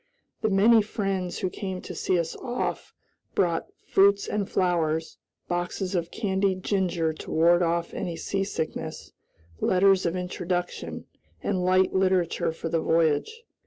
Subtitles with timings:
[0.41, 2.91] The many friends who came to see us off
[3.35, 9.11] brought fruits and flowers, boxes of candied ginger to ward off seasickness,
[9.59, 11.05] letters of introduction,
[11.43, 13.43] and light literature for the voyage.